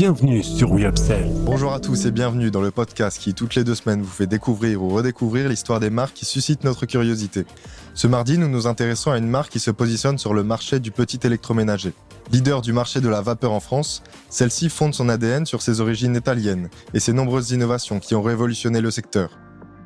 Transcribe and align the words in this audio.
Bienvenue 0.00 0.42
sur 0.42 0.72
WeUpsell. 0.72 1.28
Bonjour 1.44 1.74
à 1.74 1.78
tous 1.78 2.06
et 2.06 2.10
bienvenue 2.10 2.50
dans 2.50 2.62
le 2.62 2.70
podcast 2.70 3.18
qui, 3.18 3.34
toutes 3.34 3.54
les 3.54 3.64
deux 3.64 3.74
semaines, 3.74 4.00
vous 4.00 4.08
fait 4.08 4.26
découvrir 4.26 4.82
ou 4.82 4.88
redécouvrir 4.88 5.46
l'histoire 5.50 5.78
des 5.78 5.90
marques 5.90 6.14
qui 6.14 6.24
suscitent 6.24 6.64
notre 6.64 6.86
curiosité. 6.86 7.44
Ce 7.92 8.06
mardi, 8.06 8.38
nous 8.38 8.48
nous 8.48 8.66
intéressons 8.66 9.10
à 9.10 9.18
une 9.18 9.28
marque 9.28 9.52
qui 9.52 9.60
se 9.60 9.70
positionne 9.70 10.16
sur 10.16 10.32
le 10.32 10.42
marché 10.42 10.80
du 10.80 10.90
petit 10.90 11.20
électroménager. 11.22 11.92
Leader 12.32 12.62
du 12.62 12.72
marché 12.72 13.02
de 13.02 13.10
la 13.10 13.20
vapeur 13.20 13.52
en 13.52 13.60
France, 13.60 14.02
celle-ci 14.30 14.70
fonde 14.70 14.94
son 14.94 15.10
ADN 15.10 15.44
sur 15.44 15.60
ses 15.60 15.82
origines 15.82 16.16
italiennes 16.16 16.70
et 16.94 16.98
ses 16.98 17.12
nombreuses 17.12 17.50
innovations 17.50 18.00
qui 18.00 18.14
ont 18.14 18.22
révolutionné 18.22 18.80
le 18.80 18.90
secteur. 18.90 19.38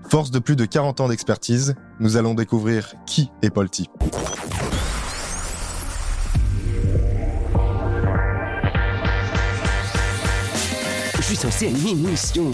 Force 0.09 0.31
de 0.31 0.39
plus 0.39 0.55
de 0.55 0.65
40 0.65 1.01
ans 1.01 1.09
d'expertise, 1.09 1.75
nous 1.99 2.17
allons 2.17 2.35
découvrir 2.35 2.95
qui 3.05 3.31
est 3.43 3.51
Polti. 3.51 3.89
Je 11.25 11.29
suis 11.29 11.37
censé 11.37 11.69
animer 11.69 11.93
une 11.93 12.07
émission. 12.09 12.51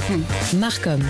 Marcom, 0.55 1.01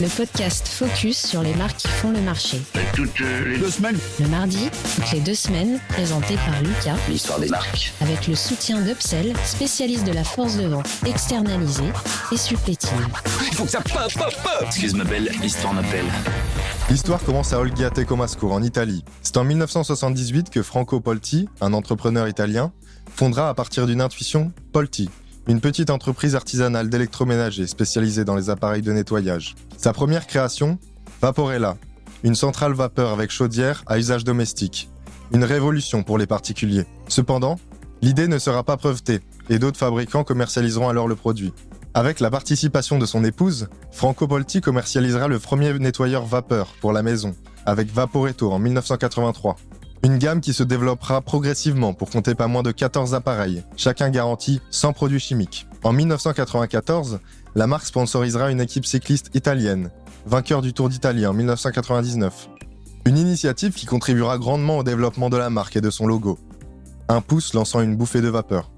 le 0.00 0.08
podcast 0.08 0.66
focus 0.66 1.16
sur 1.24 1.42
les 1.42 1.54
marques 1.54 1.76
qui 1.76 1.86
font 1.86 2.10
le 2.10 2.20
marché. 2.20 2.60
Toutes 2.92 3.20
euh, 3.20 3.50
les 3.50 3.58
deux 3.58 3.70
semaines 3.70 3.96
Le 4.18 4.26
mardi, 4.26 4.68
toutes 4.96 5.12
les 5.12 5.20
deux 5.20 5.34
semaines, 5.34 5.78
présenté 5.90 6.34
par 6.34 6.60
Lucas, 6.60 6.96
L'histoire 7.08 7.38
des 7.38 7.48
marques. 7.48 7.92
avec 8.00 8.26
le 8.26 8.34
soutien 8.34 8.80
d'Upsell, 8.80 9.32
spécialiste 9.44 10.04
de 10.04 10.12
la 10.12 10.24
force 10.24 10.56
de 10.56 10.66
vente 10.66 10.88
externalisée 11.06 11.92
et 12.32 12.36
supplétive. 12.36 12.90
Il 13.46 13.54
faut 13.54 13.64
que 13.64 13.70
ça 13.70 13.80
pop, 13.80 14.12
pop, 14.12 14.34
pop 14.42 14.64
Excuse 14.66 14.94
ma 14.94 15.04
belle, 15.04 15.30
l'histoire 15.40 15.72
m'appelle. 15.72 16.06
L'histoire 16.90 17.22
commence 17.22 17.52
à 17.52 17.60
Olgiate 17.60 18.04
Comasco, 18.04 18.50
en 18.50 18.60
Italie. 18.64 19.04
C'est 19.22 19.36
en 19.36 19.44
1978 19.44 20.50
que 20.50 20.62
Franco 20.64 20.98
Polti, 21.00 21.48
un 21.60 21.74
entrepreneur 21.74 22.26
italien, 22.26 22.72
fondera 23.14 23.48
à 23.48 23.54
partir 23.54 23.86
d'une 23.86 24.00
intuition 24.00 24.52
Polti, 24.72 25.08
une 25.46 25.60
petite 25.60 25.90
entreprise 25.90 26.34
artisanale 26.34 26.88
d'électroménager 26.88 27.66
spécialisée 27.66 28.24
dans 28.24 28.36
les 28.36 28.50
appareils 28.50 28.82
de 28.82 28.92
nettoyage. 28.92 29.54
Sa 29.76 29.92
première 29.92 30.26
création, 30.26 30.78
Vaporella, 31.20 31.76
une 32.22 32.34
centrale 32.34 32.72
vapeur 32.72 33.10
avec 33.10 33.30
chaudière 33.30 33.82
à 33.86 33.98
usage 33.98 34.24
domestique. 34.24 34.88
Une 35.32 35.44
révolution 35.44 36.02
pour 36.02 36.16
les 36.16 36.26
particuliers. 36.26 36.86
Cependant, 37.08 37.58
l'idée 38.00 38.28
ne 38.28 38.38
sera 38.38 38.62
pas 38.62 38.76
brevetée 38.76 39.20
et 39.50 39.58
d'autres 39.58 39.78
fabricants 39.78 40.24
commercialiseront 40.24 40.88
alors 40.88 41.08
le 41.08 41.16
produit. 41.16 41.52
Avec 41.92 42.20
la 42.20 42.30
participation 42.30 42.98
de 42.98 43.06
son 43.06 43.22
épouse, 43.22 43.68
Franco 43.92 44.26
Polti 44.26 44.60
commercialisera 44.60 45.28
le 45.28 45.38
premier 45.38 45.78
nettoyeur 45.78 46.24
vapeur 46.24 46.74
pour 46.80 46.92
la 46.92 47.02
maison, 47.02 47.36
avec 47.66 47.92
Vaporetto 47.92 48.50
en 48.50 48.58
1983. 48.58 49.56
Une 50.04 50.18
gamme 50.18 50.42
qui 50.42 50.52
se 50.52 50.62
développera 50.62 51.22
progressivement 51.22 51.94
pour 51.94 52.10
compter 52.10 52.34
pas 52.34 52.46
moins 52.46 52.62
de 52.62 52.72
14 52.72 53.14
appareils, 53.14 53.64
chacun 53.74 54.10
garanti 54.10 54.60
sans 54.68 54.92
produits 54.92 55.18
chimiques. 55.18 55.66
En 55.82 55.94
1994, 55.94 57.20
la 57.54 57.66
marque 57.66 57.86
sponsorisera 57.86 58.50
une 58.50 58.60
équipe 58.60 58.84
cycliste 58.84 59.30
italienne, 59.34 59.90
vainqueur 60.26 60.60
du 60.60 60.74
Tour 60.74 60.90
d'Italie 60.90 61.26
en 61.26 61.32
1999. 61.32 62.50
Une 63.06 63.16
initiative 63.16 63.72
qui 63.72 63.86
contribuera 63.86 64.36
grandement 64.36 64.76
au 64.76 64.82
développement 64.82 65.30
de 65.30 65.38
la 65.38 65.48
marque 65.48 65.76
et 65.76 65.80
de 65.80 65.88
son 65.88 66.06
logo. 66.06 66.38
Un 67.08 67.22
pouce 67.22 67.54
lançant 67.54 67.80
une 67.80 67.96
bouffée 67.96 68.20
de 68.20 68.28
vapeur. 68.28 68.70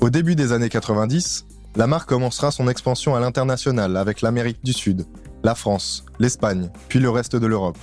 Au 0.00 0.10
début 0.10 0.36
des 0.36 0.52
années 0.52 0.68
90, 0.68 1.46
la 1.76 1.86
marque 1.86 2.10
commencera 2.10 2.50
son 2.50 2.68
expansion 2.68 3.14
à 3.14 3.20
l'international 3.20 3.96
avec 3.96 4.20
l'Amérique 4.20 4.62
du 4.62 4.74
Sud, 4.74 5.06
la 5.44 5.54
France, 5.54 6.04
l'Espagne, 6.18 6.68
puis 6.88 6.98
le 6.98 7.08
reste 7.08 7.36
de 7.36 7.46
l'Europe. 7.46 7.78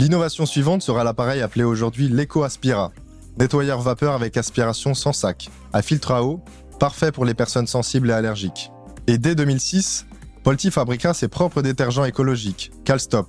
L'innovation 0.00 0.46
suivante 0.46 0.80
sera 0.80 1.04
l'appareil 1.04 1.42
appelé 1.42 1.62
aujourd'hui 1.62 2.08
l'Eco 2.08 2.42
Aspira, 2.42 2.90
nettoyeur 3.38 3.82
vapeur 3.82 4.14
avec 4.14 4.38
aspiration 4.38 4.94
sans 4.94 5.12
sac, 5.12 5.50
à 5.74 5.82
filtre 5.82 6.12
à 6.12 6.24
eau, 6.24 6.40
parfait 6.78 7.12
pour 7.12 7.26
les 7.26 7.34
personnes 7.34 7.66
sensibles 7.66 8.08
et 8.08 8.14
allergiques. 8.14 8.72
Et 9.08 9.18
dès 9.18 9.34
2006, 9.34 10.06
Polti 10.42 10.70
fabriqua 10.70 11.12
ses 11.12 11.28
propres 11.28 11.60
détergents 11.60 12.06
écologiques, 12.06 12.72
Calstop, 12.86 13.26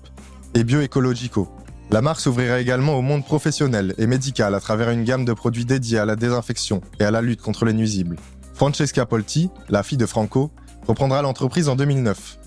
et 0.53 0.63
bioécologico. 0.63 1.49
La 1.89 2.01
marque 2.01 2.21
s'ouvrira 2.21 2.61
également 2.61 2.95
au 2.95 3.01
monde 3.01 3.25
professionnel 3.25 3.93
et 3.97 4.07
médical 4.07 4.55
à 4.55 4.61
travers 4.61 4.91
une 4.91 5.03
gamme 5.03 5.25
de 5.25 5.33
produits 5.33 5.65
dédiés 5.65 5.99
à 5.99 6.05
la 6.05 6.15
désinfection 6.15 6.79
et 7.01 7.03
à 7.03 7.11
la 7.11 7.21
lutte 7.21 7.41
contre 7.41 7.65
les 7.65 7.73
nuisibles. 7.73 8.15
Francesca 8.53 9.05
Polti, 9.05 9.49
la 9.67 9.83
fille 9.83 9.97
de 9.97 10.05
Franco, 10.05 10.51
reprendra 10.87 11.21
l'entreprise 11.21 11.67
en 11.67 11.75
2009. 11.75 12.37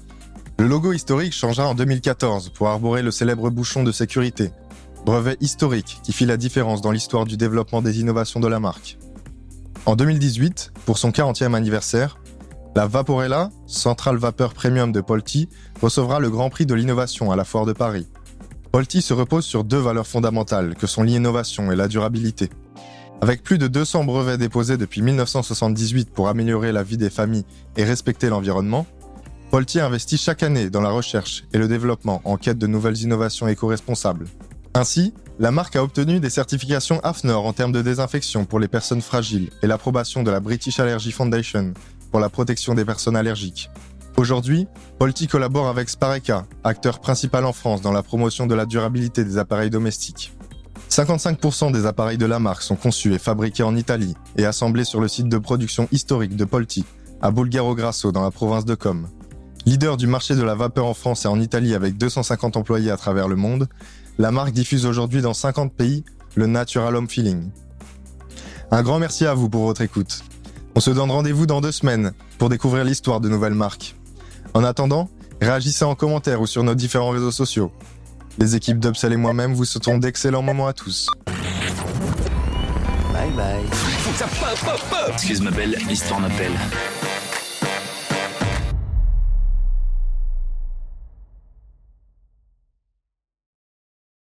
Le 0.58 0.68
logo 0.68 0.92
historique 0.92 1.32
changera 1.32 1.66
en 1.66 1.74
2014 1.74 2.50
pour 2.50 2.68
arborer 2.68 3.02
le 3.02 3.10
célèbre 3.10 3.50
bouchon 3.50 3.82
de 3.82 3.90
sécurité, 3.90 4.52
brevet 5.04 5.36
historique 5.40 5.98
qui 6.04 6.12
fit 6.12 6.26
la 6.26 6.36
différence 6.36 6.80
dans 6.80 6.92
l'histoire 6.92 7.24
du 7.24 7.36
développement 7.36 7.82
des 7.82 7.98
innovations 7.98 8.38
de 8.38 8.46
la 8.46 8.60
marque. 8.60 8.96
En 9.84 9.96
2018, 9.96 10.72
pour 10.86 10.98
son 10.98 11.10
40e 11.10 11.54
anniversaire, 11.54 12.18
la 12.76 12.86
Vaporella, 12.86 13.50
centrale 13.66 14.16
vapeur 14.16 14.54
premium 14.54 14.92
de 14.92 15.00
Polti, 15.00 15.48
recevra 15.82 16.20
le 16.20 16.30
Grand 16.30 16.50
Prix 16.50 16.66
de 16.66 16.74
l'innovation 16.74 17.32
à 17.32 17.36
la 17.36 17.44
Foire 17.44 17.66
de 17.66 17.72
Paris. 17.72 18.06
Polti 18.70 19.02
se 19.02 19.12
repose 19.12 19.44
sur 19.44 19.64
deux 19.64 19.78
valeurs 19.78 20.06
fondamentales 20.06 20.76
que 20.76 20.86
sont 20.86 21.02
l'innovation 21.02 21.72
et 21.72 21.76
la 21.76 21.88
durabilité. 21.88 22.48
Avec 23.20 23.42
plus 23.42 23.58
de 23.58 23.68
200 23.68 24.04
brevets 24.04 24.38
déposés 24.38 24.76
depuis 24.76 25.02
1978 25.02 26.10
pour 26.10 26.28
améliorer 26.28 26.72
la 26.72 26.82
vie 26.82 26.96
des 26.96 27.10
familles 27.10 27.46
et 27.76 27.84
respecter 27.84 28.28
l'environnement, 28.28 28.86
Polti 29.54 29.78
investit 29.78 30.18
chaque 30.18 30.42
année 30.42 30.68
dans 30.68 30.80
la 30.80 30.90
recherche 30.90 31.44
et 31.52 31.58
le 31.58 31.68
développement 31.68 32.20
en 32.24 32.36
quête 32.36 32.58
de 32.58 32.66
nouvelles 32.66 33.00
innovations 33.02 33.46
éco-responsables. 33.46 34.26
Ainsi, 34.74 35.14
la 35.38 35.52
marque 35.52 35.76
a 35.76 35.84
obtenu 35.84 36.18
des 36.18 36.28
certifications 36.28 36.98
AFNOR 37.04 37.46
en 37.46 37.52
termes 37.52 37.70
de 37.70 37.80
désinfection 37.80 38.46
pour 38.46 38.58
les 38.58 38.66
personnes 38.66 39.00
fragiles 39.00 39.50
et 39.62 39.68
l'approbation 39.68 40.24
de 40.24 40.32
la 40.32 40.40
British 40.40 40.80
Allergy 40.80 41.12
Foundation 41.12 41.72
pour 42.10 42.18
la 42.18 42.30
protection 42.30 42.74
des 42.74 42.84
personnes 42.84 43.14
allergiques. 43.14 43.70
Aujourd'hui, 44.16 44.66
Polti 44.98 45.28
collabore 45.28 45.68
avec 45.68 45.88
Spareka, 45.88 46.46
acteur 46.64 46.98
principal 46.98 47.44
en 47.44 47.52
France 47.52 47.80
dans 47.80 47.92
la 47.92 48.02
promotion 48.02 48.48
de 48.48 48.56
la 48.56 48.66
durabilité 48.66 49.24
des 49.24 49.38
appareils 49.38 49.70
domestiques. 49.70 50.32
55% 50.90 51.70
des 51.70 51.86
appareils 51.86 52.18
de 52.18 52.26
la 52.26 52.40
marque 52.40 52.62
sont 52.62 52.74
conçus 52.74 53.14
et 53.14 53.20
fabriqués 53.20 53.62
en 53.62 53.76
Italie 53.76 54.16
et 54.36 54.46
assemblés 54.46 54.82
sur 54.82 55.00
le 55.00 55.06
site 55.06 55.28
de 55.28 55.38
production 55.38 55.86
historique 55.92 56.34
de 56.34 56.44
Polti, 56.44 56.84
à 57.22 57.30
Bulgaro 57.30 57.76
Grasso 57.76 58.10
dans 58.10 58.24
la 58.24 58.32
province 58.32 58.64
de 58.64 58.74
Com. 58.74 59.06
Leader 59.66 59.96
du 59.96 60.06
marché 60.06 60.34
de 60.34 60.42
la 60.42 60.54
vapeur 60.54 60.84
en 60.84 60.94
France 60.94 61.24
et 61.24 61.28
en 61.28 61.40
Italie 61.40 61.74
avec 61.74 61.96
250 61.96 62.56
employés 62.56 62.90
à 62.90 62.96
travers 62.96 63.28
le 63.28 63.36
monde, 63.36 63.66
la 64.18 64.30
marque 64.30 64.52
diffuse 64.52 64.84
aujourd'hui 64.84 65.22
dans 65.22 65.32
50 65.32 65.72
pays 65.72 66.04
le 66.34 66.46
Natural 66.46 66.94
Home 66.94 67.08
Feeling. 67.08 67.50
Un 68.70 68.82
grand 68.82 68.98
merci 68.98 69.24
à 69.24 69.34
vous 69.34 69.48
pour 69.48 69.64
votre 69.64 69.80
écoute. 69.80 70.22
On 70.74 70.80
se 70.80 70.90
donne 70.90 71.10
rendez-vous 71.10 71.46
dans 71.46 71.60
deux 71.60 71.72
semaines 71.72 72.12
pour 72.38 72.48
découvrir 72.48 72.84
l'histoire 72.84 73.20
de 73.20 73.28
nouvelles 73.28 73.54
marques. 73.54 73.96
En 74.52 74.64
attendant, 74.64 75.08
réagissez 75.40 75.84
en 75.84 75.94
commentaire 75.94 76.40
ou 76.40 76.46
sur 76.46 76.62
nos 76.62 76.74
différents 76.74 77.10
réseaux 77.10 77.30
sociaux. 77.30 77.72
Les 78.38 78.56
équipes 78.56 78.80
d'Upsell 78.80 79.12
et 79.12 79.16
moi-même 79.16 79.54
vous 79.54 79.64
souhaitons 79.64 79.98
d'excellents 79.98 80.42
moments 80.42 80.66
à 80.66 80.72
tous. 80.72 81.08
Bye 83.12 83.30
bye. 83.36 83.64
Excuse 85.12 85.40
ma 85.40 85.50
belle, 85.50 85.78
l'histoire 85.88 86.20
m'appelle. 86.20 86.52